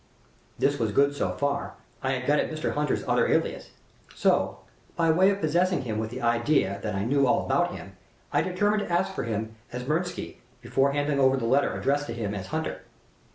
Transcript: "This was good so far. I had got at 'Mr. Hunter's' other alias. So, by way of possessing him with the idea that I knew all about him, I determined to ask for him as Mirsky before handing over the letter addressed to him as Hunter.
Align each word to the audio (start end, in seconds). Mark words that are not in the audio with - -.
"This 0.57 0.79
was 0.79 0.91
good 0.93 1.13
so 1.15 1.29
far. 1.37 1.75
I 2.01 2.13
had 2.13 2.25
got 2.25 2.39
at 2.39 2.49
'Mr. 2.49 2.73
Hunter's' 2.73 3.03
other 3.07 3.27
alias. 3.27 3.69
So, 4.15 4.57
by 4.95 5.11
way 5.11 5.29
of 5.29 5.39
possessing 5.41 5.83
him 5.83 5.99
with 5.99 6.09
the 6.09 6.23
idea 6.23 6.79
that 6.81 6.95
I 6.95 7.05
knew 7.05 7.27
all 7.27 7.45
about 7.45 7.75
him, 7.75 7.95
I 8.33 8.41
determined 8.41 8.81
to 8.81 8.91
ask 8.91 9.13
for 9.13 9.25
him 9.25 9.57
as 9.71 9.83
Mirsky 9.87 10.37
before 10.59 10.93
handing 10.93 11.19
over 11.19 11.37
the 11.37 11.45
letter 11.45 11.71
addressed 11.71 12.07
to 12.07 12.13
him 12.15 12.33
as 12.33 12.47
Hunter. 12.47 12.81